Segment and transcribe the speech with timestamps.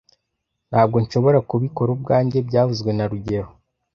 [0.69, 3.49] Ntabwo nshobora kubikora ubwanjye byavuzwe na rugero